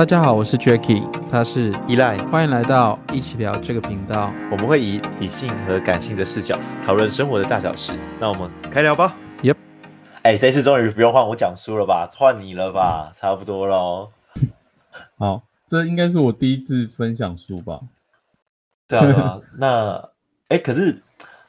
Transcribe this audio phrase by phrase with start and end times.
[0.00, 4.32] 大家好，我是 Jacky，他是依赖，欢迎来到一起聊这个频道。
[4.50, 7.92] 我们会以理性和感性的视角讨论生活的大小事。
[8.18, 9.14] 那我们开聊吧。
[9.42, 9.56] Yep，
[10.22, 12.08] 哎，这次终于不用换我讲书了吧？
[12.16, 13.12] 换你了吧？
[13.14, 14.08] 差不多喽。
[15.20, 17.78] 好，这应该是我第一次分享书吧？
[18.88, 19.38] 对啊。
[19.58, 20.08] 那
[20.48, 20.98] 哎，可是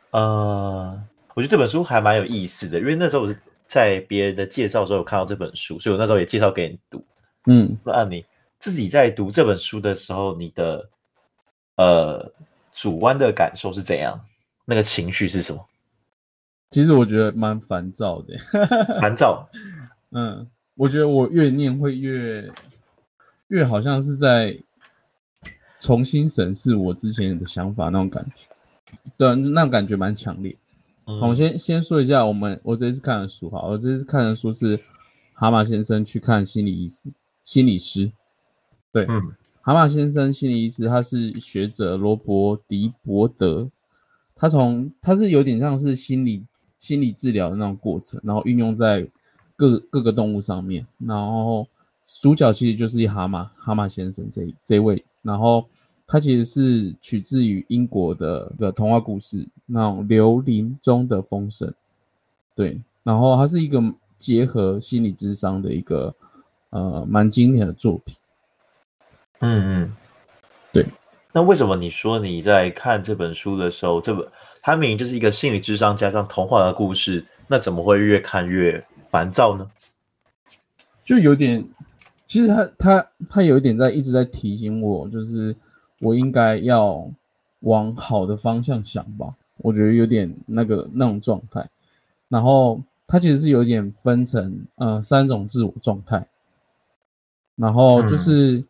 [0.10, 1.02] 呃，
[1.36, 7.02] 我觉得这本书还蛮有意思的，因为那时候我是在别人的介绍的时候有看到这本书，所以我那时候也介绍给你读。
[7.48, 8.24] 嗯，那按你
[8.62, 10.88] 自己在读这本书的时候，你的
[11.78, 12.32] 呃
[12.72, 14.24] 主观的感受是怎样？
[14.66, 15.66] 那个情绪是什么？
[16.70, 18.38] 其实我觉得蛮烦躁的，
[19.02, 19.50] 烦躁。
[20.12, 22.50] 嗯，我觉得我越念会越
[23.48, 24.56] 越好像是在
[25.80, 28.48] 重新审视我之前的想法那种感觉，
[29.18, 30.56] 对，那种感觉蛮强烈。
[31.06, 34.80] 嗯、好，我先先说一下，我们我这次看的书哈，我这次看的书是
[35.34, 37.10] 蛤蟆先生去看心理医师。
[37.44, 38.10] 心理师，
[38.92, 39.22] 对，嗯，
[39.62, 43.70] 蛤蟆先生心理医师，他是学者罗伯迪伯德，
[44.36, 46.44] 他从他是有点像是心理
[46.78, 49.08] 心理治疗的那种过程，然后运用在
[49.56, 51.68] 各各个动物上面，然后
[52.22, 55.66] 主角其实就是一蛤蟆蛤蟆先生这这位，然后
[56.06, 61.74] 他其实是取自于英国的一个童话故事，那种柳林中的风声，
[62.56, 63.82] 对，然后他是一个
[64.18, 66.14] 结合心理智商的一个。
[66.74, 68.16] 呃，蛮经典的作品。
[69.42, 69.96] 嗯嗯，
[70.72, 70.86] 对。
[71.34, 74.28] 那为什么你说你在看这本书的时候，这本
[74.62, 79.70] 它明明就是一个心理智商加上童话的故事，那怎么会越看越烦躁呢？
[81.04, 81.66] 就有点，
[82.26, 85.56] 其实他他他有一点在一直在提醒我，就是
[86.02, 87.10] 我应该要
[87.62, 89.34] 往好的方向想吧。
[89.58, 91.68] 我觉得有点那个那种状态。
[92.30, 96.26] 然后他其实是有点分成呃三种自我状态。
[97.56, 98.64] 然后就是，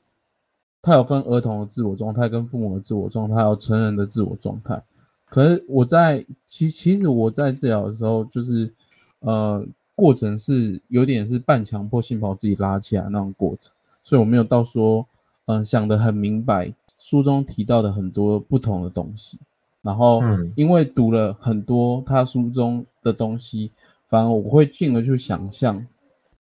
[0.82, 4.82] 他有分儿童的自我状态、跟父母的自我状态，还有成人的自我状态。
[5.30, 8.74] 可是我在其其实我在治疗的时候，就是
[9.20, 9.64] 呃
[9.96, 13.72] 过程是有点是半强迫性把我自己拉起来那种过程，
[14.02, 15.06] 所以我没有到说
[15.46, 19.38] 嗯、呃、想得很明白书中提到的很多不同的东西。
[19.84, 20.22] 然后
[20.56, 23.72] 因为读了很多他书中的东西，
[24.08, 25.86] 反而我会进而去想象，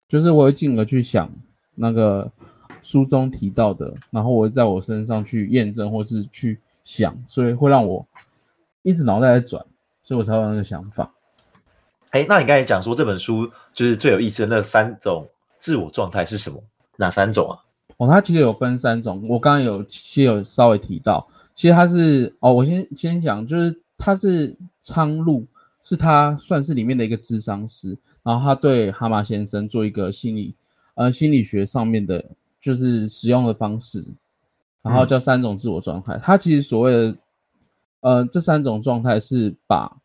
[0.07, 1.29] 就是我会进而去想。
[1.73, 2.29] 那个
[2.81, 8.05] 书中提到的，然后我会在我身上去验证或是去想，所以会让我
[8.81, 9.63] 一直脑袋在转，
[10.03, 11.11] 所以我才有那个想法。
[12.09, 15.27] 哎，那你刚才讲说这本书就是最有意思的那三种
[15.59, 16.61] 自我状态是什么？
[16.97, 17.55] 哪三种啊？
[17.97, 25.45] 哦，它其实有分三种，我刚刚有其实有稍微提到，其实它是哦，我先先讲，就是他是苍鹭，
[25.81, 30.55] 是他算是里面的一个智商师，然后他对蛤蟆先生做一个心理。
[30.95, 32.23] 呃，心理学上面的，
[32.61, 34.05] 就是使用的方式，
[34.83, 36.17] 然后叫三种自我状态。
[36.21, 37.17] 它其实所谓的，
[38.01, 39.97] 呃，这三种状态是把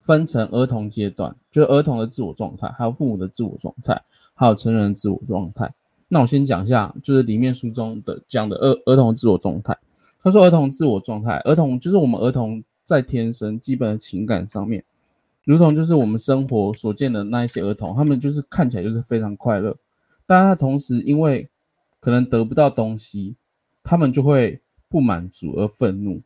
[0.00, 4.02] 分成儿童阶段，就是儿童的自我状态，还有父母的自我状态，
[4.34, 5.72] 还有成人的自我状态。
[6.08, 9.76] 那我先讲一下，就是里面书中的讲的儿儿童自我状态。
[10.22, 14.84] 他说，儿童自我状态，儿童就是我们儿童在天生基本的情感上面，
[15.44, 19.76] 如同就是我们生活所见的那一些儿童，他们就是看起来就是非常快乐。
[20.26, 21.48] 但他同时因为
[22.02, 23.36] 可能得不到东西，
[23.80, 26.20] 他们就会不满足而愤怒，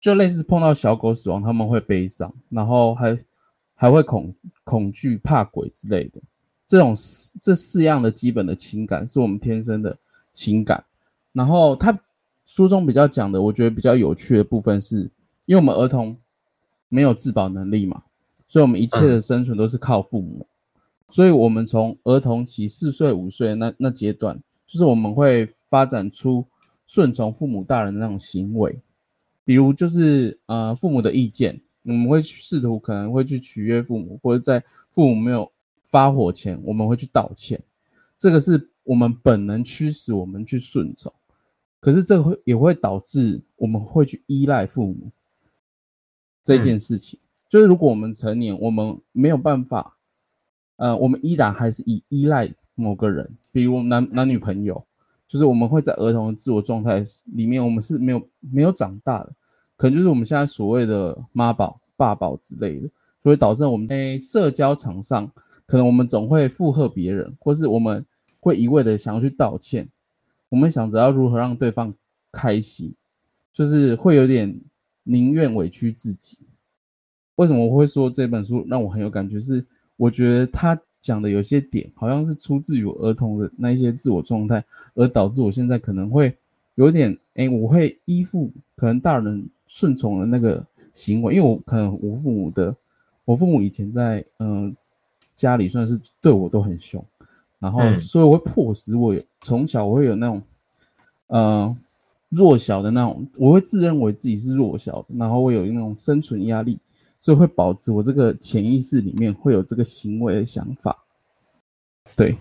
[0.00, 3.16] 就类似碰到小狗死亡，他们会悲伤，然后还
[3.76, 4.34] 还会恐
[4.64, 6.20] 恐惧、怕鬼之类的。
[6.66, 6.96] 这种
[7.40, 9.96] 这四样的基本的情感是我们天生的
[10.32, 10.82] 情感。
[11.32, 11.96] 然后他
[12.44, 15.08] 书中比较讲的，我觉得比较有趣的部分是，
[15.46, 16.16] 因为我们儿童
[16.88, 18.02] 没有自保能力嘛，
[18.48, 20.44] 所以我们一切的生存都是靠父母。
[21.08, 24.42] 所以，我们从儿童期四岁、五岁那那阶段，
[24.72, 26.42] 就是我们会发展出
[26.86, 28.74] 顺从父母大人的那种行为，
[29.44, 35.52] 比如就是呃父母的意见，我们会试图可能会去取悦父母，或者在父母没有
[35.82, 37.62] 发火前，我们会去道歉。
[38.16, 41.12] 这个是我们本能驱使我们去顺从，
[41.78, 45.10] 可是这个会也会导致我们会去依赖父母
[46.42, 47.20] 这件事情。
[47.46, 49.98] 就是如果我们成年，我们没有办法。
[50.76, 54.82] 呃，我们依然还是以依赖某个人，比如男男女朋友，
[55.26, 59.32] 就是我们会在儿童的自我状态里面，我们是没有没有长大的，
[59.76, 62.88] 可能就是我们现在所谓的妈宝、爸宝之类的，
[63.22, 65.30] 就会导致我们在社交场上，
[65.66, 68.04] 可能我们总会附和别人，或是我们
[68.40, 69.88] 会一味的想要去道歉，
[70.48, 71.94] 我们想着要如何让对方
[72.30, 72.94] 开心，
[73.52, 74.60] 就是会有点
[75.04, 76.38] 宁愿委屈自己。
[77.36, 79.64] 为什么我会说这本书让我很有感觉是？
[79.96, 84.64] 我觉得他讲的有些点，好像是出自于我儿童的那一些自我状态，
[84.94, 86.32] 而导致我现在可能会
[86.76, 92.74] 有点，哎，我会依附可能大人顺从的那个行为，因为我可能我父母的，
[93.24, 94.72] 我父母以前在嗯、呃、
[95.34, 97.04] 家里算是对我都很凶，
[97.58, 100.40] 然后所以我会迫使我从小我会有那种，
[101.26, 101.76] 呃
[102.28, 106.78] 弱小的那种，我会自认为自己是弱小的，然后我有那种生存压力。
[107.22, 111.04] 所以会保持我这个潜意识里面会有这个行为的想法，
[112.16, 112.36] 对。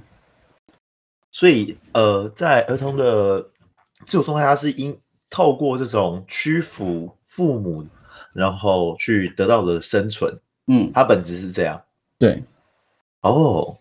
[1.31, 3.47] 所以呃，在儿童的
[4.07, 4.97] 自我状态，他是因
[5.29, 7.85] 透过这种屈服父母，
[8.33, 10.35] 然后去得到的生存。
[10.65, 11.79] 嗯，他本质是这样。
[12.17, 12.43] 对。
[13.21, 13.77] 哦，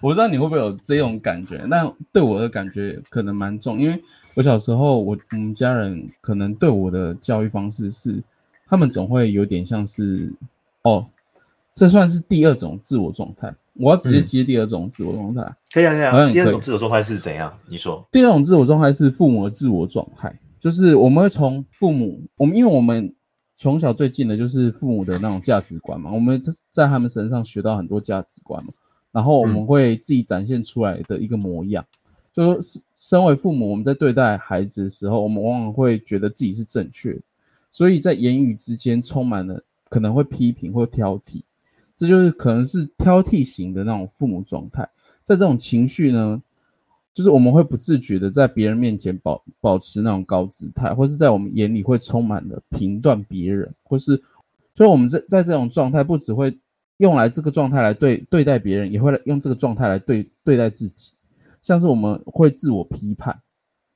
[0.00, 4.02] 我不知道你会不会有这种感觉，但对我的感觉可能蛮重，因为
[4.34, 8.20] 我小时候我我们家人可能对我的教育方式是。
[8.68, 10.32] 他们总会有点像是，
[10.82, 11.06] 哦，
[11.74, 13.54] 这算是第二种自我状态。
[13.74, 16.30] 我要直接接第二种自我状态，嗯，可以啊，可以啊。
[16.30, 17.50] 第二种自我状态是怎样？
[17.68, 18.06] 你说。
[18.12, 23.10] 第二种自我状态是父母的自我状态，就是我们会从父母，我们因为我们
[23.56, 28.72] 从小最近的就是父母的那种价值观嘛，我们在在他们身上学到很多价值观嘛，
[29.10, 37.20] 然后我们会自己展现出来的一个模样，嗯、就是身为父母，我们在对待孩子的时候，我们往往会觉得自己是正确的。
[37.72, 41.42] 所以在言语之间充满了可能会批评或挑剔，
[41.96, 44.86] 这就是可能是挑剔型的那种父母状态。
[45.24, 46.42] 在这种情绪呢，
[47.14, 54.22] 就是我们会不自觉的在别人面前保保持那种高姿态，或是在我们眼里会充满了评断别人，或是
[54.74, 56.54] 所以我们在在这种状态不只会
[56.98, 61.12] 用来这个状态来对对待别人，也会用这个状态来对对待自己，
[61.62, 63.40] 像是我们会自我批判，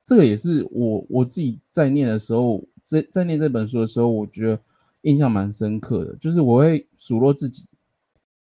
[0.05, 2.64] 这个也是我我自己在念的时候。
[2.86, 4.60] 在在念这本书的时候，我觉得
[5.02, 7.64] 印象蛮深刻的，就是我会数落自己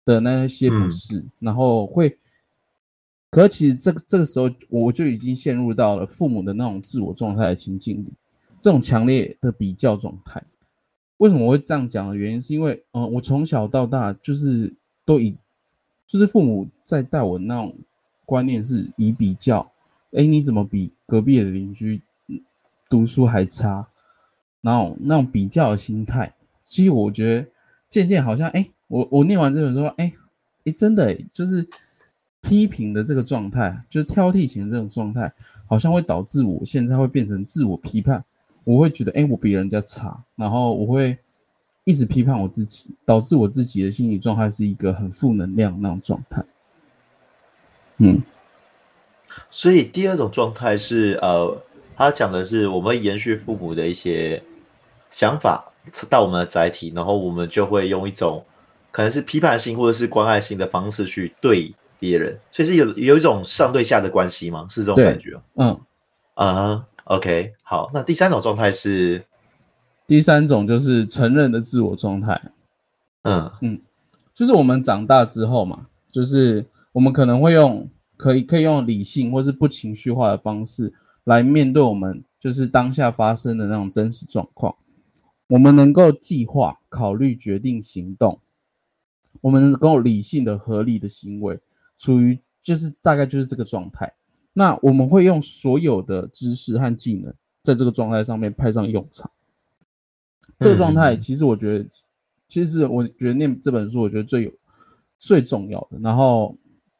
[0.06, 2.16] 的那些不是，嗯、然后会，
[3.30, 8.06] 可其实这个这个时候，我就已经陷入到了父母的那种自我状态的情境里，
[8.58, 10.42] 这种强烈的比较状态。
[11.18, 14.72] 为什么我会这样讲的原因，是因为，嗯、呃，我从小到大就是
[15.04, 15.36] 都以，
[16.06, 17.76] 就是父母在带我那种
[18.24, 19.70] 观念是以比较，
[20.12, 22.00] 哎，你怎么比隔壁的邻居
[22.88, 23.86] 读书还差？
[24.62, 26.32] 然后那种比较的心态，
[26.64, 27.46] 其实我觉得
[27.90, 30.12] 渐渐好像，哎，我我念完这本书，哎，
[30.64, 31.66] 哎，真的，就是
[32.40, 35.30] 批评的这个状态，就是挑剔型的这种状态，
[35.66, 38.24] 好像会导致我现在会变成自我批判，
[38.62, 41.18] 我会觉得，哎，我比人家差，然后我会
[41.82, 46.40] 一直批判我自己，导致我自己的心理状态是一个很负能量那种状态。
[47.98, 48.22] 嗯，
[49.50, 51.60] 所以第二种状态是，呃，
[51.96, 54.40] 他讲的是我们延续父母的一些。
[55.12, 55.62] 想法
[56.08, 58.42] 到我们的载体，然后我们就会用一种
[58.90, 64.66] 可能是批判性或者是关爱性的方式去对别人，所以是有有一种上对下的关系吗？
[64.70, 65.38] 是这种感觉？
[65.56, 65.78] 嗯
[66.34, 69.22] 啊、uh,，OK，好，那第三种状态是
[70.06, 72.40] 第三种就是承认的自我状态。
[73.24, 73.80] 嗯嗯，
[74.32, 77.86] 就是我们长大之后嘛，就是我们可能会用
[78.16, 80.92] 可以可以用理性或是不情绪化的方式
[81.24, 84.74] 来面对我们就是当下发生的那种真实状况。
[85.52, 88.40] 我们能够计划、考虑、决定、行动，
[89.42, 91.60] 我们能够理性的、合理的行为，
[91.98, 94.10] 处于就是大概就是这个状态。
[94.54, 97.30] 那我们会用所有的知识和技能，
[97.60, 99.30] 在这个状态上面派上用场。
[100.58, 101.86] 这个状态，其实我觉得，
[102.48, 104.52] 其实我觉得念这本书，我觉得最有
[105.18, 105.98] 最重要的。
[105.98, 106.56] 然后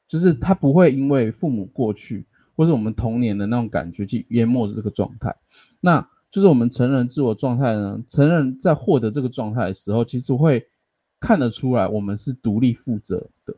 [0.07, 5.35] 就是他不会因为父母过去或是我们童年的那种感觉去淹没着这个状态。
[5.81, 10.67] 那就是我们成人自我状态呢，成人在获得这个状态的时候，其实会
[11.21, 13.55] 看得出来，我们是独立负责的。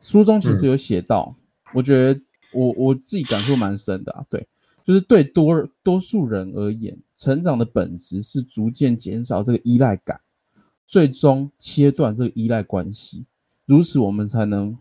[0.00, 2.20] 书中其实有写到，嗯、我觉得
[2.52, 4.26] 我我自己感触蛮深的啊。
[4.28, 4.44] 对，
[4.82, 10.20] 就是对多多数人而言，成长的本质是逐渐减少这个依赖感，
[10.88, 13.24] 最终切断这个依赖关系，
[13.66, 14.76] 如此我们才能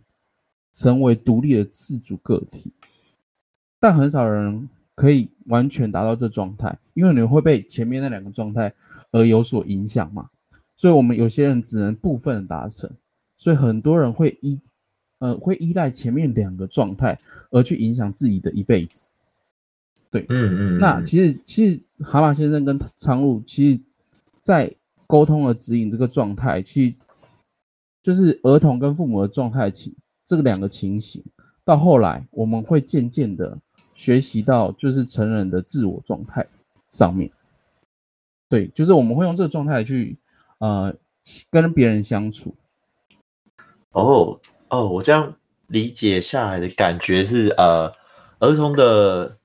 [0.73, 2.73] 成为独立的自主个体。
[3.79, 4.67] 但很少人。
[4.95, 8.71] 可以完全达到这状态，因为你会被前面那两个状态
[9.11, 10.29] 而有所影响嘛，
[10.75, 12.87] 所以我们有些人只能部分达成，
[13.35, 14.59] 所以很多人会依
[15.17, 17.17] 呃会依赖前面两个状态
[17.49, 19.09] 而去影响自己的一辈子。
[20.11, 20.79] 对，嗯嗯。
[20.79, 23.79] 那其实其实蛤蟆先生跟苍鹭其实，
[24.41, 24.71] 在
[25.07, 26.95] 沟通和指引这个状态，其实
[28.03, 29.91] 就是儿童跟父母的状态情
[30.23, 31.23] 这个两个情形，
[31.65, 33.57] 到后来我们会渐渐的。
[33.93, 36.45] 学习到就是成人的自我状态
[36.89, 37.29] 上面，
[38.49, 40.17] 对，就是我们会用这个状态去
[40.59, 40.93] 呃
[41.49, 42.53] 跟别人相处。
[43.91, 45.35] 哦哦，我这样
[45.67, 47.91] 理解下来的感觉是，呃，
[48.39, 49.37] 儿童的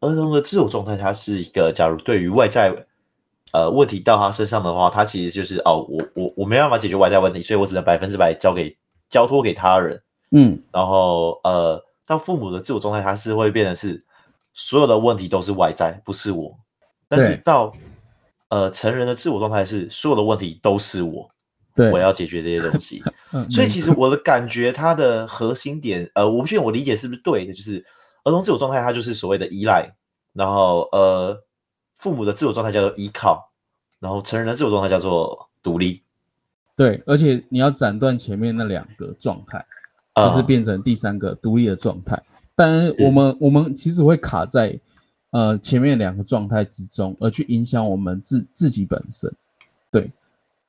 [0.00, 2.86] 儿童的自我状态，它是一个，假如对于外在
[3.52, 8.76] 呃问题到他身上的话，他其实就是哦，我我我没办法解决外在问题，所以我只能百分之百交给
[9.10, 14.02] 交托给他人，嗯，然后呃，到父母的自我状态，他是会变得是
[14.54, 16.56] 所有的问题都是外在，不是我，
[17.08, 17.72] 但是到
[18.48, 21.28] 呃成人的自我状态是所有的问题都是我。
[21.74, 23.04] 对，我要解决这些东西，
[23.52, 27.84] 所以其实我的感觉，它的核心点，呃，我不确定我理解是不是对的，就是
[28.24, 29.86] 儿童自我状态，它就是所谓的依赖，
[30.32, 31.38] 然后呃，
[31.94, 33.52] 父母的自我状态叫做依靠，
[34.00, 36.02] 然后成人的自我状态叫做独立。
[36.74, 39.62] 对，而且你要斩断前面那两个状态，
[40.16, 42.20] 就是变成第三个独立的状态。
[42.54, 44.78] 但是我们我们其实会卡在
[45.30, 49.32] 呃前面两个状态之中，而去影响我们自自己本身。
[49.90, 50.10] 对。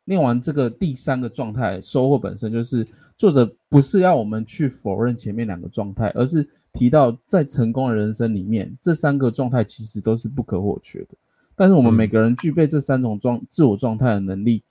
[0.10, 2.88] 念完这个第三个状态，收获本身就是
[3.18, 11.08] 作者不是要我们去否认前面两个状态，而是提到在成功的人生里面，这三个状态其实都是不可或缺的。
[11.58, 14.64] 但是我们每个人具备这三种状自我状态的能力，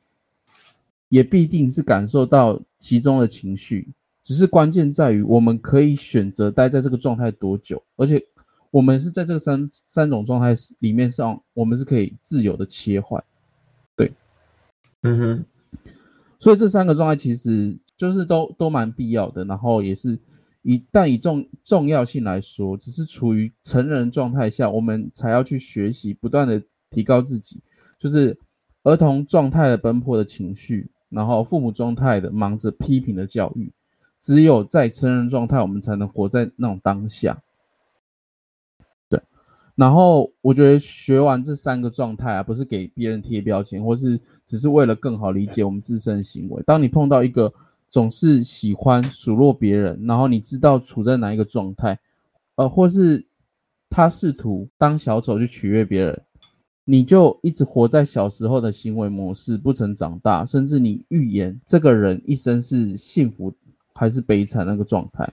[1.10, 3.86] 也必定是感受到其中的情绪。
[4.26, 8.20] 只是关键在于我们可以选择待在这个状态多久，而且
[8.72, 13.22] 我们是在这个三三种状态里面上，我们是可以自由的切换。
[13.94, 14.12] 对
[15.02, 15.44] 嗯哼，
[16.40, 20.18] 所以这三个状态其实就是都都蛮必要的，然后也是
[20.62, 27.62] 以但以重重要性来说，只是处于成人状态下，我们才要去学习，不断的提高自己。
[27.96, 28.36] 就是
[28.82, 33.72] 儿童状态的奔波的情绪，然后父母状态的忙着批评的教育，
[34.26, 37.40] 只有在成人状态，我们才能活在那种当下。
[39.08, 39.22] 对
[39.76, 46.60] 然后我觉得学完这三个状态啊，不是给别人贴标签，或是只是为了更好理解我们自身行为。
[46.66, 47.54] 当你碰到一个
[47.88, 51.96] 总是喜欢数落别人，然后你知道处在哪一个状态，
[52.56, 53.24] 呃，或是
[53.88, 56.20] 他试图当小丑去取悦别人，
[56.84, 63.54] 你就一直活在小时候的行为模式，不曾长大，甚至你预言这个人一生是幸福
[63.96, 65.32] 还是悲惨那个状态。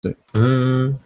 [0.00, 0.98] 对，嗯。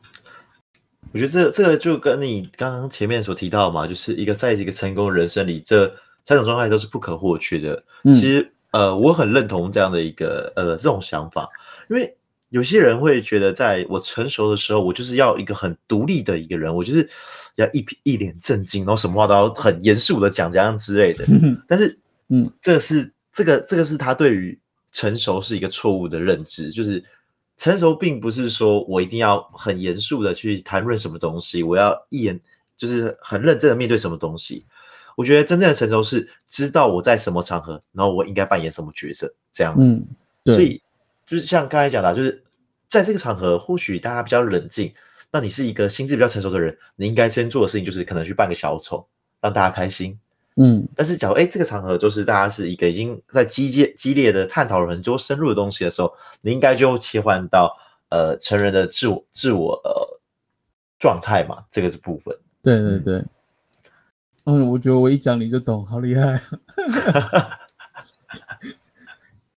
[1.12, 5.87] 我觉得这这个就跟你刚刚前面所提到嘛，就是一个在一个成功人生里，这
[6.25, 7.80] 三种状态都是不可或缺的。
[8.06, 11.49] 其实，呃，我很认同这样的一个呃这种想法，
[11.88, 12.16] 因为
[12.49, 17.08] 有些人会觉得，在我成熟的时候，我就是要一个很独立的一个人，我就是
[17.54, 21.25] 要一一脸正经，然后什么话都要很严肃的讲这样之类的。
[21.68, 21.96] 但是，
[22.30, 24.58] 嗯，这是这个这个是他对于
[24.94, 27.04] 成熟是一个错误的认知，就是。
[27.56, 32.38] 成熟并不是说我一定要很严肃的去谈论什么东西，我要一眼
[32.76, 34.66] 就是很认真的面对什么东西。
[35.16, 39.72] 我觉得真正的成熟是知道我在什么场合，然后我应该扮演什么角色，这样。
[39.78, 40.04] 嗯，
[40.42, 40.54] 对。
[40.56, 40.82] 所以
[41.24, 42.42] 就是像刚才讲的，就是
[42.88, 44.92] 在这个场合，或许大家比较冷静，
[45.30, 49.06] 那你是一个心智比较成熟的人，你应该先做的事情就是可能去扮个小丑，
[49.40, 50.18] 让大家开心。
[50.56, 57.76] 嗯，但是假如哎，这个场合就是大家是一个已经在激烈激烈的探讨了很多深入的东西的时候，你应该就切换到
[58.08, 60.20] 呃成人的自我自我呃
[60.96, 62.32] 状态嘛，这个是部分。
[62.62, 63.16] 对对对，
[64.44, 66.40] 嗯，嗯，我觉得我一讲你就懂，好厉害。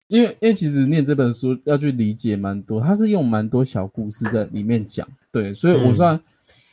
[0.07, 6.19] 因为因为其实念这本书要去理解蛮多，它是用蛮多小故事在里面讲，对，所以我算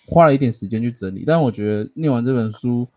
[0.06, 2.88] 花了一点时间去整理，嗯、但我觉得念完这本书。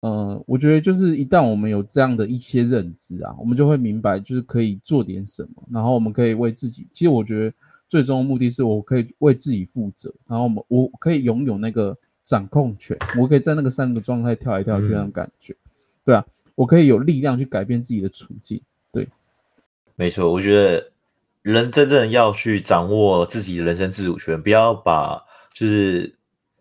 [0.00, 6.86] 呃，我觉得就是一旦我们有这样的一些认知啊，我们就会明白，就是可以做点什么，然后我们可以为自己。
[6.92, 7.54] 其实我觉得
[7.88, 15.70] 最终的目的是我可以为自己负责，然后我们我可以拥有那个掌控权，我可以在那个三个状态跳来跳去那种感觉，嗯、
[16.04, 16.24] 对啊，
[16.54, 18.60] 我可以有力量去改变自己的处境。
[18.92, 19.08] 对，
[19.96, 20.92] 没错，我觉得
[21.42, 25.20] 人真正要去掌握自己的人生自主权，不要把
[25.52, 26.14] 就是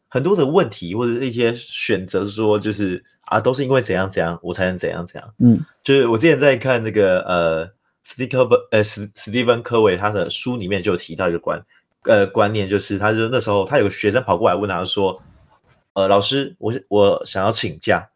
[0.08, 3.04] 很多的问题或者是一些选择说就是。
[3.28, 5.34] 啊，都是因为怎样怎样，我才能怎样怎样。
[5.40, 7.66] 嗯，就是我之前在看那个呃，
[8.06, 11.62] 史蒂科本呃史史蒂芬科维他的书里面就有提到一个观
[12.04, 15.22] 呃观念，就是他就那时候他有个学生跑过来问他说，
[15.92, 18.10] 呃，老师，我我想要请假，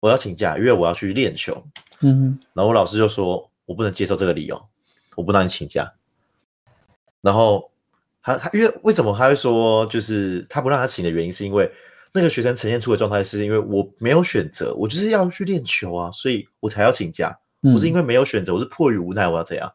[0.00, 1.62] 我要请假，因为我要去练球。
[2.00, 4.66] 嗯，然后我老师就说，我不能接受这个理由，
[5.14, 5.92] 我不让你请假。
[7.20, 7.70] 然后
[8.26, 11.70] 他他因为为什么他会说，就是他不让他请的原因，是因为。
[12.12, 17.28] 那个学生呈现出的状态是因为我没有选择，我就是要去练球啊，所以我才要请假。
[17.60, 19.70] 我、嗯、是因为没有选择，我是迫于无奈，我要怎样？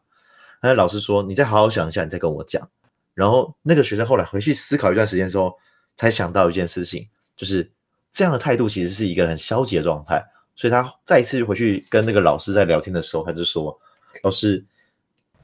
[0.60, 2.68] 那老师说：“你再好好想一下，你再跟我讲。”
[3.14, 5.54] 然后那个学生后来回去思考一段时间之后，
[5.96, 7.06] 才想到一件事情，
[7.36, 7.70] 就是
[8.10, 10.20] 这样的态度其实是一个很消极的状态。
[10.56, 13.78] 所以他再一次回去跟那个老师在聊天的时候，他就说
[14.24, 14.64] ：“老师，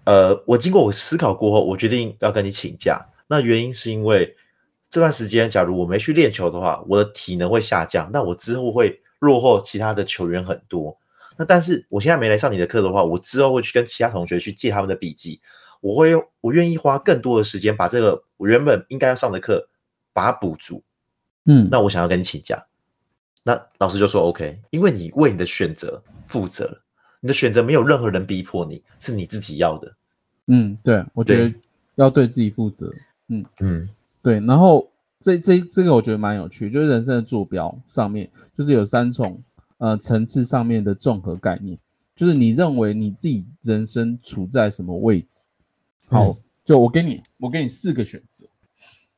[0.08, 2.98] 呃，我经过我思考过后，我决定要跟你请假。
[3.26, 4.34] 那原因是因为
[4.88, 10.96] 这段时间，假如我没去练球的话，我的体能会下降，那我之后会落后其他的球员很多。
[11.36, 15.42] 那但是我现在没来上你的课的话，我之后会去跟其他同学去借他们的笔记，
[15.82, 19.68] 我会用我愿意花更多的时间把这个我原本应该要上的课
[20.14, 20.82] 把它补足。
[21.44, 22.66] 嗯，那我想要跟你请假，
[23.42, 26.82] 那老师就说 OK，因为你为你的选择负责了，
[27.20, 29.94] 你的选择没有任何人逼迫你，是你自己要的。
[30.48, 31.54] 嗯，对，我觉得
[31.94, 32.92] 要对自己负责。
[33.28, 33.88] 嗯嗯，
[34.20, 34.40] 对。
[34.40, 34.86] 然后
[35.18, 39.42] 这这这个我觉得蛮有趣，就是人生的坐标上面就是有三重。
[39.80, 41.78] 呃，层次上面的综合概念，
[42.12, 45.46] 就是你认为你自己人生处在什么位置？
[46.08, 48.44] 好，就我给你，我给你四个选择。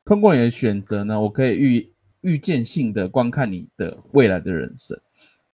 [0.04, 5.00] 通过你的选择呢，我可以预预见性的观看你的未来的人生。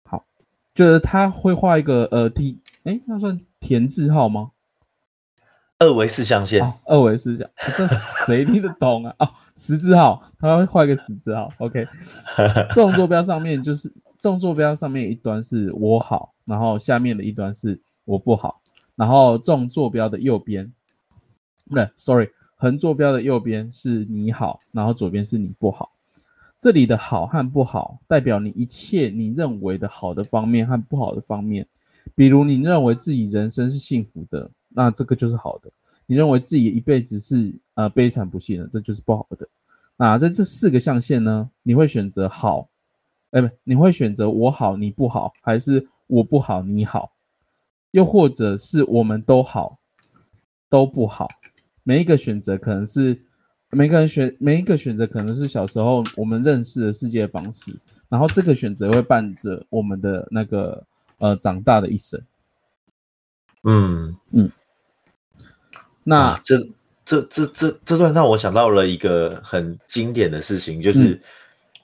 [0.04, 0.24] 好，
[0.72, 4.52] 就是他会画一个呃题，哎，那算田字号吗？
[5.82, 6.62] 二维四象限。
[6.62, 7.86] 哦、二维四象，啊、这
[8.24, 9.14] 谁听得懂啊？
[9.20, 11.52] 哦，十字号，他会画一个十字号。
[11.58, 11.86] OK，
[12.72, 13.92] 纵坐标上面就是。
[14.18, 18.62] 纵坐标上面一端是我好，然后下面的一端是我不好，
[18.94, 20.72] 然后纵坐标的右边，
[21.68, 25.90] 不对，sorry，横坐标的右边是你好，然后左边是你不好。
[26.56, 31.66] 这里的好和不好代表你一切你认为的好的方面和不好的方面。
[32.14, 35.70] 比如你认为自己人生是幸福的，那这个就是好的；
[36.06, 39.48] 你认为自己一辈子是呃悲惨不幸的，这就是不好的。
[39.96, 42.68] 那在这四个象限呢，你会选择好。
[43.30, 47.12] 哎，不，你会选择我好你不好，还是我不好你好，
[47.92, 49.78] 又或者是我们都好
[50.68, 51.28] 都不好？
[51.82, 53.18] 每一个选择可能是
[53.70, 57.74] 每个人选每一个选择可能是小时候我们认识的世界方式，
[58.10, 62.20] 然后这个选择会伴着我们的那个呃长大的一生。
[63.64, 64.50] 嗯嗯，
[66.04, 66.56] 那这
[67.04, 71.00] 这这这这段让我想到了一个很经典的事情，就是。
[71.00, 71.20] 嗯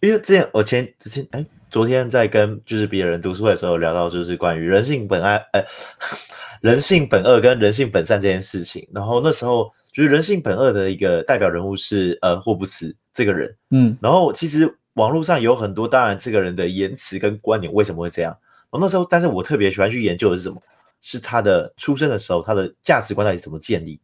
[0.01, 5.61] 因为之前我前之前哎，昨天在跟就是别人读书会的时候聊到，就是关于人性本爱，呃，
[6.63, 8.87] 人性本恶跟人性本善这件事情。
[8.95, 18.31] 然后那时候就是人性本恶的一个代表人物是呃霍布斯这个人，嗯，然后其实网络上有很多，当然这个人的言辞跟观点为什么会这样。
[18.71, 20.63] 然后那时候，但是我特别喜欢去研究的是什么？
[21.01, 23.99] 是他的出生的时候，他的价值观到底怎么建立？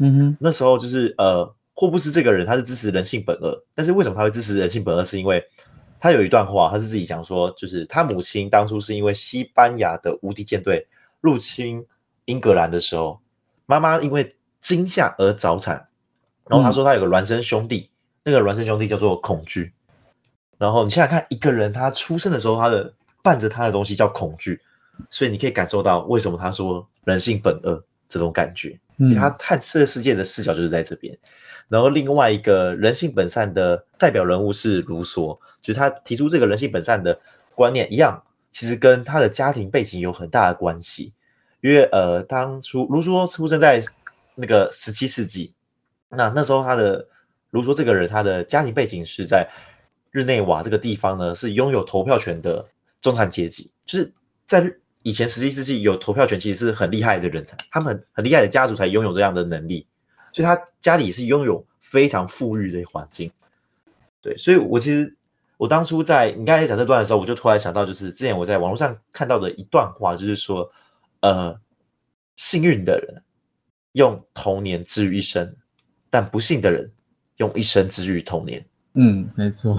[0.00, 1.54] 嗯哼，那时候就是呃。
[1.72, 5.02] 霍布斯这个人，他是支持人性本恶，但是为什么他会支持人性本恶？
[5.02, 5.42] 是因为
[5.98, 10.86] 他有一段话，他是自己讲说，就是他母亲当初是因为西班牙的无敌舰队
[11.22, 11.82] 入侵
[12.26, 13.18] 英格兰的时候，
[13.64, 15.76] 妈妈因为惊吓而早产，
[16.48, 17.88] 然后他说他有个孪生兄弟，
[18.24, 19.72] 嗯、那个孪生兄弟叫做恐惧。
[20.58, 24.60] 然后你现在看，一个人他出生的时候，他的伴着他的东西叫恐惧，
[25.08, 31.16] 所以你可以感受到为什么他说人性本恶这种感觉，因为他探这个世界的视角就是在这边。
[31.68, 37.18] 然后另外一个人性本善的代表人物是卢梭，就是他提出这个人性本善的
[37.54, 41.12] 观念一样，其实跟他的家庭背景有很大的关系。
[41.60, 43.82] 因为呃，当初卢梭出生在
[44.34, 45.52] 那个十七世纪，
[46.08, 47.06] 那那时候他的
[47.50, 49.48] 卢梭这个人，他的家庭背景是在
[50.10, 52.66] 日内瓦这个地方呢，是拥有投票权的
[53.00, 53.70] 中产阶级。
[53.84, 54.12] 就是
[54.46, 59.86] 在以前十七世纪有投票权，其实是很厉害的人才，他们很很厉害的家族才拥有这样的能力。
[60.32, 63.28] 所以他家里是拥有非常富裕的环境，
[64.22, 65.12] 对，所以我其实
[65.56, 70.70] 我当初在你刚才讲这段的时候，我就突然想到，就是之前我在网络上看到的一段话，就是说，
[71.20, 71.58] 呃，
[72.36, 73.22] 幸运的人
[73.92, 75.52] 用童年治愈一生，
[76.08, 76.88] 但不幸的人
[77.38, 78.64] 用一生治愈童年。
[78.94, 79.76] 嗯，没错，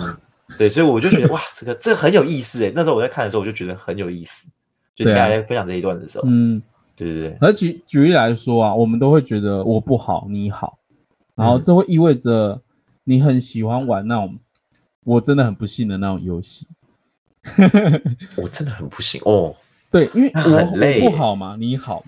[0.57, 2.73] 对，所以我就觉得哇，这个这个很有意思诶。
[2.75, 4.49] 那时候我在看的时候，我就觉得很有意思，
[4.95, 6.61] 就你刚才分享这一段的时候，嗯。
[6.93, 10.77] 对对对，而举举例来说啊，我们都会觉得我不好，你好，
[11.33, 12.61] 然后这会意味着
[13.05, 14.35] 你很喜欢玩那种
[15.03, 16.67] 我真的很不幸的那种游戏。
[18.37, 19.55] 我真的很不幸哦。
[19.89, 22.03] 对，因为我我不好嘛，你好。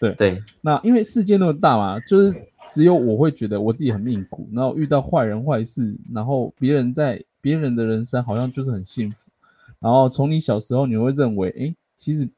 [0.00, 0.12] 对。
[0.14, 2.34] 对，那因为世界那么大嘛，就是
[2.68, 9.30] 只有我会觉得我自己很命苦，然后遇到坏人坏事，然后别人在别人的人生好像就是很幸福，
[9.78, 12.28] 然后从你小时候你会认为，哎，其实。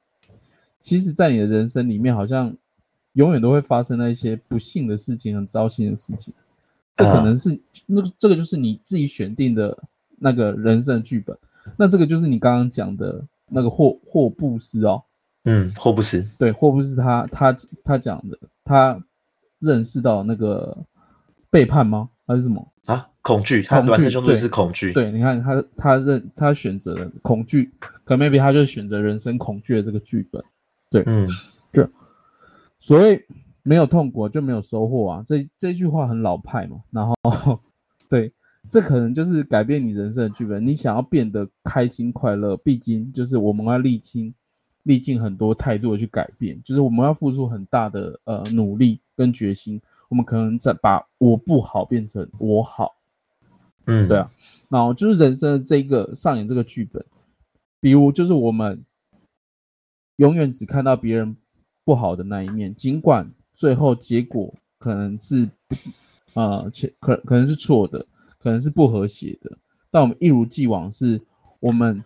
[0.87, 2.55] 其实，在你的人生里面，好像
[3.14, 6.35] 永远都会发生那些不幸的事情，很糟心的事情。
[6.92, 9.74] 这可能是那个，这个就是你自己选定的
[10.18, 11.35] 那个人生剧本。
[11.74, 15.03] 那这个就是你刚刚讲的那个霍霍布斯哦。
[15.44, 16.22] 嗯，霍布斯。
[16.37, 19.03] 对，霍布斯他他他讲的，他
[19.61, 20.77] 认识到那个
[21.48, 22.11] 背叛吗？
[22.27, 23.08] 还是什么啊？
[23.22, 23.62] 恐惧。
[23.62, 24.92] 他孪生兄弟是恐惧。
[24.92, 27.72] 对，你看他他认他选择了恐惧，
[28.04, 30.44] 可 maybe 他就选择人生恐惧的这个剧本。
[30.90, 31.26] 对，嗯，
[31.72, 31.88] 就
[32.78, 33.24] 所谓
[33.62, 36.76] 没有痛苦就没有收获啊，这这句话很老派嘛。
[36.90, 37.58] 然后，
[38.10, 38.30] 对，
[38.68, 40.64] 这可能就是改变你人生的剧本。
[40.64, 44.34] 你想要变得开心快乐，毕竟就是我们要历经
[44.82, 49.80] 历尽很多态度的去改变，就是我们要付出很大的呃努力跟决心。
[50.14, 52.94] 我们可能在把我不好变成我好，
[53.87, 54.31] 嗯，对啊。
[54.68, 57.05] 然后就是人生的这个上演这个剧本，
[57.81, 58.85] 比如就是我们
[60.18, 61.37] 永远只看到别人
[61.85, 63.29] 不好的那一面，尽管。
[63.55, 65.48] 最后结果可能是，
[66.35, 68.07] 呃，可可能是错的，
[68.38, 69.59] 可能是不和谐的，
[69.90, 71.20] 但我们一如既往是，
[71.59, 72.05] 我们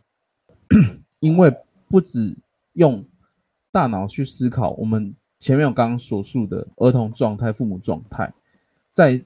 [1.20, 1.54] 因为
[1.88, 2.34] 不止
[2.72, 3.04] 用
[3.70, 8.32] 大脑去思考，我们前面我刚刚所述的儿童状态、父母状态，
[8.88, 9.20] 在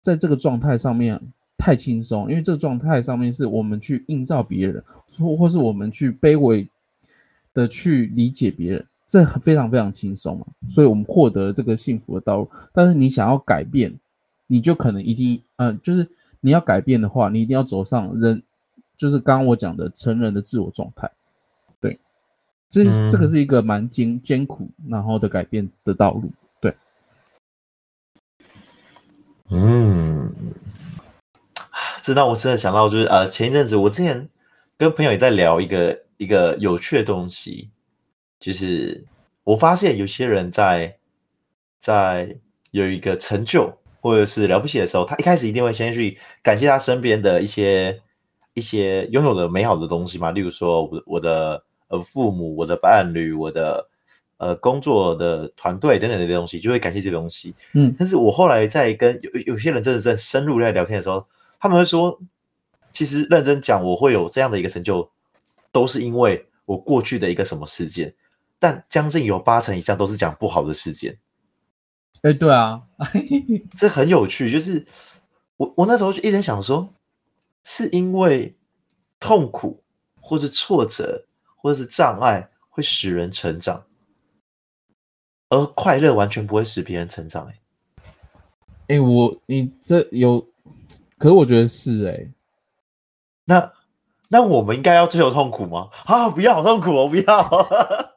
[0.00, 1.20] 在这个状态上面
[1.56, 4.82] 太轻松，因为这个状态上面是我们去映照别人，
[5.18, 6.68] 或或是我们去卑微
[7.52, 8.86] 的去理解别人。
[9.06, 12.48] 这非常非常轻松嘛，所以我们获得这个幸福的道路。
[12.72, 13.92] 但是你想要改变，
[14.46, 16.08] 你就可能一定，嗯、就是
[16.40, 18.42] 你要改变的话，你一定要走上人，
[18.96, 21.10] 就是刚刚我讲的成人的自我状态。
[22.72, 26.30] 对，这这个是一个蛮艰艰苦然后的改变的道路。
[26.60, 26.74] 对，
[29.50, 30.32] 嗯，
[32.02, 34.28] 这让我真的想到，就是呃，前一阵子我之前
[34.78, 37.68] 跟朋友也在聊一个一个有趣的东西。
[38.40, 39.04] 就是
[39.44, 40.96] 我发现有些人在
[41.78, 42.36] 在
[42.72, 48.00] 有一个成就或者是了不起的时候，他一开始一定会先去感谢他身边的一些
[48.54, 53.86] 一些拥有的美好的东西嘛，例如说我我的呃父母、我的伴侣、我的
[54.38, 57.54] 呃工作的团队等等这些东西，就会感谢这些东西。
[57.74, 61.26] 嗯，但是我后来在跟有有些人真的在深入在聊天的时候，
[61.60, 62.18] 他们会说，
[62.90, 65.06] 其实认真讲，我会有这样的一个成就，
[65.70, 68.12] 都是因为我过去的一个什么事件。
[68.58, 71.18] 但将近有八成以上都是讲不好的事件。
[72.22, 72.80] 哎、欸，对啊，
[73.76, 74.50] 这很有趣。
[74.50, 74.86] 就是
[75.56, 76.88] 我我那时候就一直想说，
[77.64, 78.54] 是因为
[79.20, 79.82] 痛苦，
[80.20, 81.26] 或是挫折，
[81.62, 83.84] 或者是障碍会使人成长，
[85.48, 87.46] 而快乐完全不会使别人成长。
[87.46, 87.54] 哎，
[88.88, 90.44] 哎，我你这有，
[91.16, 92.30] 可是我觉得是哎、欸。
[93.44, 93.72] 那
[94.28, 95.88] 那我们应该要追求痛苦吗？
[96.04, 98.08] 啊，不要好痛苦我，不要。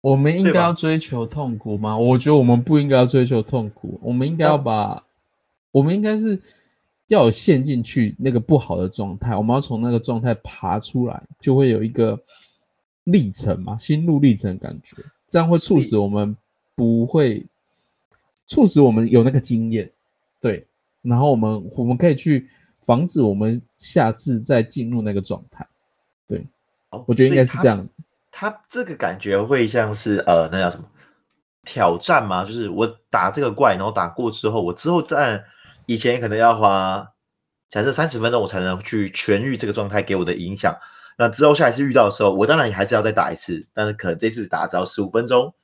[0.00, 1.98] 我们 应该要追求痛苦吗？
[1.98, 5.02] 我觉得我们不应该要追求痛苦，我们应该要把，
[5.72, 6.40] 我们应该是
[7.08, 12.18] 要有陷进去那个不好的状态，我们要从那个状态爬出来，就会有一个
[13.04, 16.36] 历程嘛，心路历程的感觉，这样会促使我们
[16.74, 17.44] 不会，
[18.46, 19.90] 促使我们有那个经验，
[20.40, 20.66] 对，
[21.02, 22.48] 然后我们我们可以去
[22.82, 25.66] 防止我们下次再进入那个状态，
[26.26, 26.46] 对。
[27.04, 27.86] 我觉得应该是这样。
[28.32, 30.88] 他这个感觉会像是呃，那叫什么
[31.64, 32.46] 挑战吗？
[32.46, 35.44] 就是我打这个怪，然后打过之后，我之后在
[35.88, 37.14] 以前可能要花
[37.66, 40.76] 假设三十分钟，我才能去痊愈这个状态给我的影响。
[41.16, 45.54] 那之后下一次遇到的时候，我当然也还是要再打一次，但是可能这次打只要十五分钟，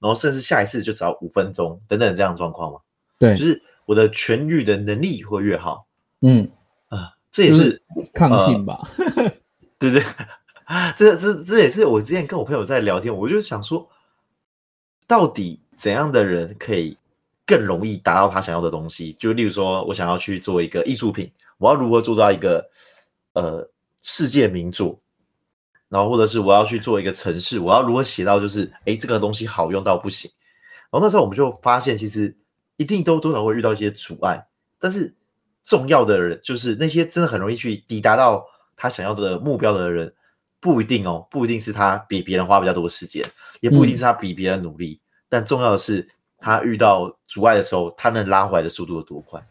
[0.00, 2.78] 然后甚至下一次就只要五分钟等等这样的状况嘛。
[3.18, 5.86] 对，就是我的痊愈的能力会越好。
[6.22, 6.50] 嗯
[6.88, 8.80] 啊、呃，这也是、就是、抗性吧？
[9.14, 9.30] 呃、
[9.78, 10.02] 对 对。
[10.96, 13.86] 这这这也是我之前跟我朋友在聊天，我就想说，
[15.06, 16.96] 到底怎样的人可以
[17.46, 19.12] 更容易达到他想要的东西？
[19.14, 22.64] 就例如说，我想要去做一个艺术品，我要如何做到一个
[23.34, 23.68] 呃
[24.02, 25.00] 世界名作？
[25.88, 30.30] 然后或者是我要去做一个城市，我要如何写到就是哎这个东西好用到不行？
[30.90, 32.36] 然后那时候我们就发现，其实
[32.76, 34.44] 一定都多少会遇到一些阻碍，
[34.78, 35.14] 但是
[35.64, 38.44] 重要的人就是那些真的很容易去抵达到
[38.76, 40.12] 他想要的目标的人。
[40.60, 43.22] 不一定哦，不一定是他比别人花比较多的时间，
[43.60, 49.44] 也不一定是他比别人努力，嗯，但重要的是他遇到阻碍的时候，他能拉回来的速度有多快。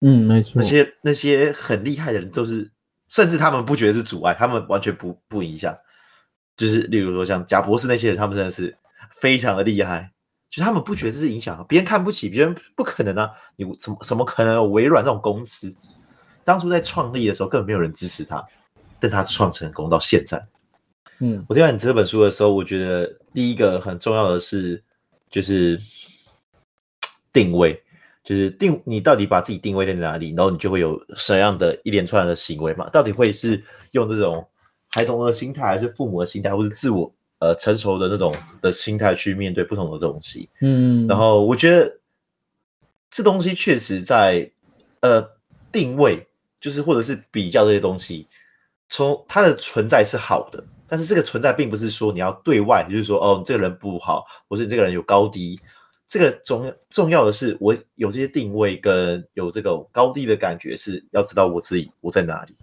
[0.00, 0.60] 嗯，没错。
[0.60, 2.70] 那些那些很厉害的人，都是
[3.08, 5.76] 甚至他们不觉得是阻碍，他们完全不不影响。
[6.56, 8.76] 就是例如说像贾博士那些人，他们真的是
[9.14, 10.10] 非常的厉害，
[10.50, 15.74] 就他们不觉得这是影响，别人看不起，别人不可能啊，你怎么怎么可能有微软这种公司？
[16.44, 18.44] 当初在创立的时候，根本没有人支持他。
[19.02, 20.46] 但他创成功到现在，
[21.20, 24.84] 嗯，我听完你这本书的时候，我觉得第一个很重要的是，
[25.30, 25.80] 就是
[27.32, 27.80] 定位，
[28.24, 32.88] 就是定你到底把自己定位在哪里，然后你就会有什么样的一连串的行为嘛？
[32.90, 33.62] 到底会是
[33.92, 34.44] 用这种
[34.88, 40.48] 孩童的心态，还是父母的心态，或是自我呃成熟的那种的心态去面对不同的东西？
[40.60, 41.98] 嗯，然后我觉得
[43.10, 44.50] 这东西确实在
[45.00, 45.24] 呃
[45.70, 46.26] 定位，
[46.60, 48.26] 就是或者是比较这些东西。
[48.92, 55.56] 从它的存在是好的，但是这个存在并不是说你要对外，就是说哦，这个人不好，或是这个人有高低。
[56.08, 62.56] 这个重重要的是，我有这些定位跟有这个高低的感觉，是要知道我自己我在哪里，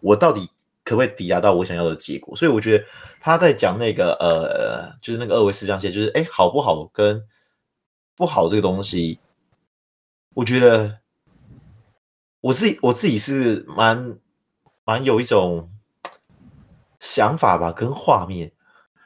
[0.00, 0.48] 我到底
[0.82, 2.34] 可不可以抵达到我想要的结果。
[2.34, 2.84] 所以我觉得
[3.20, 7.22] 他在讲那个呃，就是那个二维四象限，就是哎，好不好跟
[8.16, 9.18] 不好这个东西，
[10.32, 10.98] 我觉得
[12.40, 14.18] 我自己我自己是蛮
[14.86, 15.70] 蛮有一种
[17.00, 18.50] 想法吧，跟画面，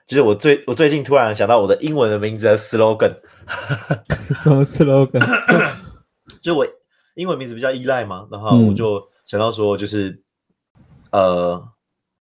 [0.06, 3.14] 就是我最我最近突然想到我的英文的名字的 slogan。
[4.42, 5.20] 什么 slogan？
[6.40, 6.66] 就我
[7.14, 10.22] 英文名字比较依赖嘛，然后我就想到说，就是、
[11.10, 11.68] 嗯、呃，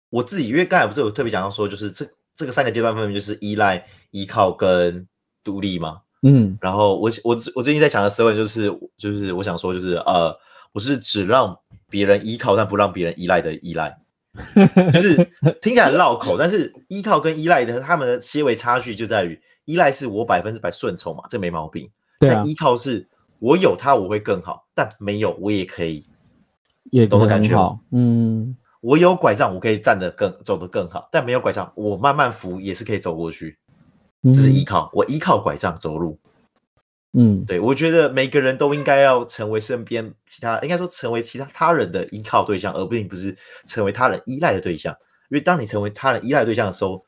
[0.08, 5.06] 我自己因为刚才不是有特别讲到说，就是这这个三个阶段分别就是依赖、依靠跟
[5.42, 6.00] 独立嘛。
[6.22, 10.34] 嗯，然后我我我最近在讲的 slogan 就是就是我想说就是呃，
[10.72, 11.58] 我是只让
[11.88, 13.98] 别人依靠但不让别人依赖的依赖，
[14.92, 15.16] 就是
[15.60, 19.40] 听起来很绕口，但是依靠跟依赖的他们的些微差距就在于。
[19.66, 21.88] 依赖是我百分之百顺从嘛，这没毛病。
[22.18, 23.06] 对啊，但依靠是
[23.38, 26.08] 我有它我会更好，但没有我也可以，
[26.90, 27.78] 也懂的感觉。
[27.92, 33.58] 嗯，我有拐杖我可以站得更走得更好，但没有拐杖我慢慢扶也是可以走过去。
[34.24, 36.18] 这是依靠，我依靠拐杖走路。
[37.12, 44.94] 嗯，对，我觉得每个人都应该要成为身边其他，应该说成为其他他人的依靠对象，而不并不是成为他人依赖的对象。
[45.28, 47.04] 因为当你成为他人依赖对象的时候，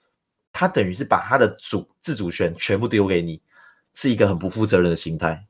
[0.53, 3.41] 他等于是把他的主自主权全部丢给你，
[3.95, 5.47] 是一个很不负责任的心态。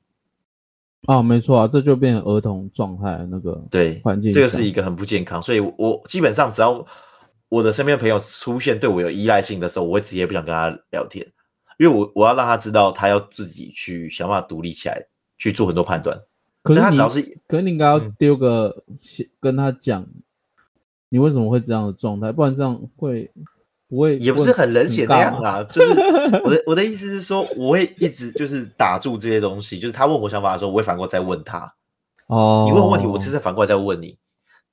[1.07, 5.43] 啊，没错啊，这就变成儿童状态那个对环境，这个是一个很不健康。
[5.43, 6.87] 所以我，我基本上只要
[7.49, 11.27] 我的身边朋友出现对我有依赖性的时候，我会直接不想跟他聊天，
[11.83, 15.05] 因为我我要让他知道，他要自己去想办法独立起来，
[15.37, 16.17] 去做很多判断。
[16.63, 18.97] 可是他只要是，可是你应该要丢个、嗯、
[19.41, 20.07] 跟他讲，
[21.09, 22.31] 你为什么会这样的状态？
[22.31, 23.31] 不然这样会。
[23.89, 25.91] 不会也不是很冷血那样啊，就是
[26.43, 31.71] 我的 我的意思是说，我会一直就是打住这些东西，就是他问我想法的时候，我会反过来再问他。
[32.29, 34.17] 哦，你问问题，我其实反过来再问你，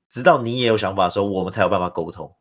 [0.10, 2.32] 直到你也有想法的时候，我们才有办法沟通。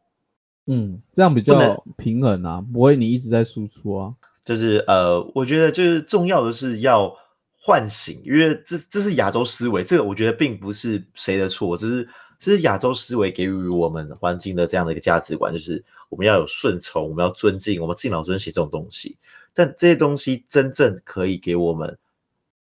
[0.69, 4.15] 嗯，这样比较平衡啊，不会你一直在输出啊。
[4.49, 7.15] 就是呃，我觉得就是重要的是要
[7.61, 12.09] 唤醒，因为这这是亚洲思维，这个我觉得并不是谁的错，只是。
[12.41, 19.19] 这是亚洲思维给予我们环境的这样的一个价值观，就是我们要有顺从，我们要尊敬，我们敬老尊贤这种东西。
[19.53, 21.99] 但这些东西真正可以给我们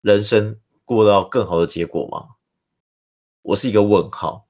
[0.01, 2.29] 人生过到更好的结果吗？
[3.43, 4.47] 我是一个问号。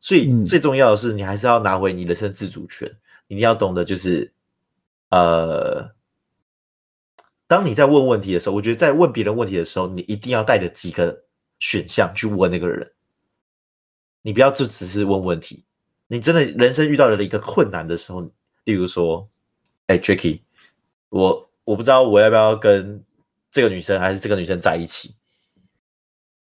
[0.00, 2.90] 所以最重要的是，你还是要拿回你人生自主权。
[3.26, 4.32] 你要懂得，就是
[5.10, 5.86] 呃，
[7.52, 11.24] 当你在问问题的时候，我觉得在问别人问题的时候，你一定要带着几个
[11.58, 12.90] 选项去问那个人。
[14.22, 15.62] 你不要就只是问问题，
[16.06, 18.22] 你真的人生遇到了一个困难的时候，
[18.64, 19.28] 例如说，
[19.86, 20.40] 哎，Jacky，
[21.10, 23.04] 我我不知道我要不要跟
[23.50, 25.14] 这个女生还是这个女生在一起，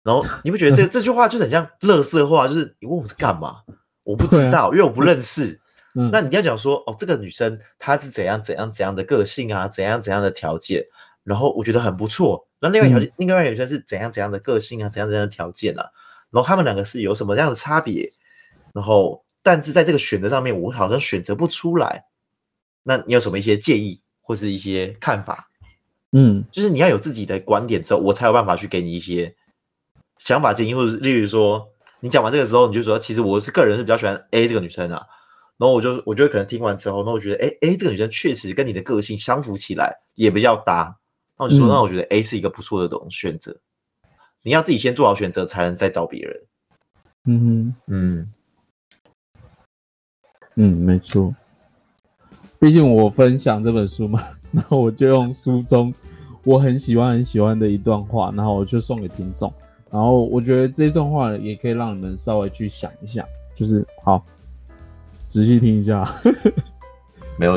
[0.03, 2.47] 然后你不觉得这 这句话就很像乐色话？
[2.47, 3.63] 就是你问我是干嘛？
[4.03, 5.59] 我不知道，因为我不认识。
[5.93, 10.85] 那你要讲说，哦，这个女生她是怎样怎样怎样的个性啊，怎样怎样的条件，
[11.23, 12.47] 然后我觉得很不错。
[12.59, 15.89] 那另外一条件，另外一个女生是怎样怎样的个性啊，怎样怎样的条件啊？
[16.29, 18.11] 然后他们两个是有什么样的差别？
[18.73, 22.05] 然后，但是在这个选择上面，我好像选择不出来。
[22.83, 25.49] 那你有什么一些建议或是一些看法？
[26.13, 29.35] 嗯，就是你要有自己的观点之后，我才有办法去给你一些
[30.17, 31.67] 想法建议，或者是例如说，
[31.99, 35.05] 你讲完这个之后，你就说，其实我是个人是比较喜欢 A 这个女生啊。
[35.57, 40.97] 然后我就我就可能听完之后，那我觉得，哎哎这个女生确实跟你的个性相符起来，也比较搭。
[41.41, 43.59] 那我就说，那我觉得 A 是一个不错的这种选择。
[44.43, 46.41] 你要自己先做好选择，才能再找别人。
[47.25, 48.31] 嗯哼嗯
[50.55, 51.33] 嗯，没错。
[52.59, 54.21] 毕竟我分享这本书嘛，
[54.53, 55.91] 然后我就用书中
[56.43, 59.51] 我很喜欢很喜欢的一段话，然后我就送给听众。
[59.89, 63.25] 然后我觉得这段话也可以让你们稍微去想一下，
[63.55, 64.23] 就是好，
[65.27, 66.07] 仔细听一下。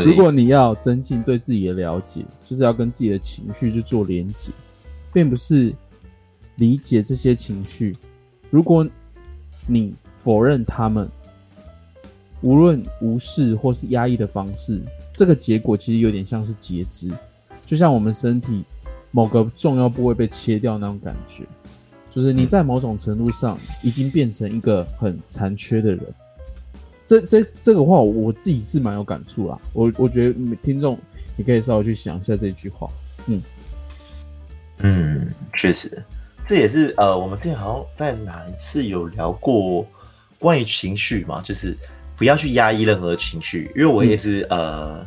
[0.04, 4.50] 如果你要增进对自己的了解，就是要跟自己的情绪去做连接，
[5.12, 5.74] 并不是。
[6.58, 7.96] 理解这些情绪，
[8.48, 8.88] 如果
[9.66, 9.92] 你
[10.22, 11.10] 否认他们，
[12.42, 14.80] 无论无视或是压抑的方式，
[15.14, 17.10] 这个结果其实有点像是截肢，
[17.66, 18.62] 就像我们身体
[19.10, 21.42] 某个重要部位被切掉那种感觉，
[22.08, 26.14] 就是你在某种程度上已经变成一个很残缺的人。
[27.06, 29.58] 这这这个话，我自己是蛮有感触啦。
[29.72, 30.98] 我我觉得听众
[31.36, 32.88] 你可以稍微去想一下这句话。
[33.26, 33.42] 嗯
[34.78, 36.02] 嗯，确实。
[36.46, 39.86] 这也是呃，我们之前好像在哪一次有聊过
[40.38, 41.74] 关于情绪嘛，就是
[42.18, 45.06] 不要去压抑任何情绪，因为我也是、嗯、呃，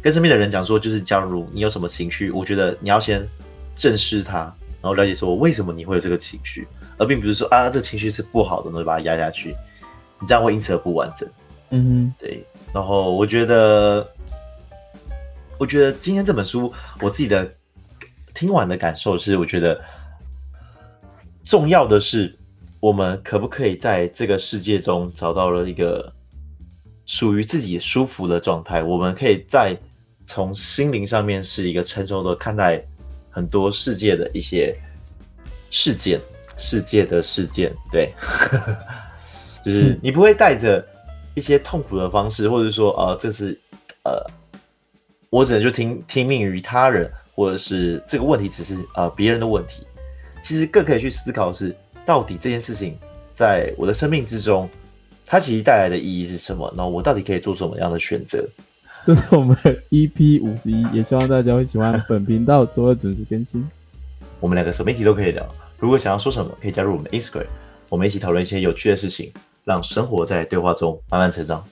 [0.00, 3.26] 跟身边的人讲说，就是假如你有什么情绪，我觉得你要先
[3.74, 4.42] 正视它，
[4.80, 9.56] 然后了解说为什么你会有这个情绪，而并不是说啊，这情绪是不好的，那就把它压下去，
[10.20, 11.28] 你这样会因此而不完整。
[11.70, 12.44] 嗯哼，对。
[12.72, 14.08] 然后我觉得，
[15.58, 17.50] 我觉得今天这本书，我自己的
[18.34, 19.80] 听完的感受是，我觉得
[21.44, 22.32] 重要的是，
[22.78, 26.12] 我们可不可以在这个世界中找到了一个
[27.06, 28.82] 属于自己舒服的状态？
[28.82, 29.76] 我们可以在
[30.24, 32.80] 从心灵上面是一个成熟的看待
[33.30, 34.72] 很多世界的一些
[35.72, 36.20] 事件，
[36.56, 38.14] 世界的事件，对，
[39.64, 40.84] 就是你不会带着。
[41.36, 43.58] 一些痛苦的方式，或者说，呃，这是，
[44.02, 44.20] 呃，
[45.30, 49.86] 我只能就听听命于他人，或者是这个问题只是呃别人的问题。
[50.42, 52.98] 其实更可以去思考的是，到底这件事情
[53.32, 54.68] 在我的生命之中，
[55.24, 56.70] 它其实带来的意义是什么？
[56.76, 58.44] 那我到底可以做什么样的选择？
[59.04, 59.56] 这是我们
[59.90, 63.66] EP 五十一，也希望大家会喜欢本频道，周二准时更新。
[64.40, 65.46] 我们两个什么议题都可以聊，
[65.78, 67.46] 如果想要说什么，可以加入我们 Instagram，
[67.88, 69.32] 我们一起讨论一些有趣的事情。
[69.64, 71.64] 让生活在对话中慢慢成长。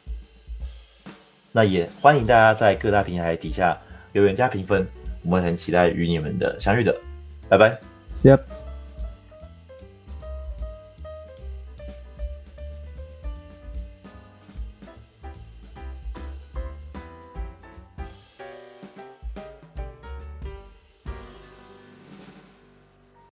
[1.52, 3.76] 那也欢迎大家在各大平台底下
[4.12, 4.86] 留言加评分，
[5.22, 6.94] 我们很期待与你们的相遇的。
[7.48, 7.78] 拜拜。
[8.10, 8.57] See ya.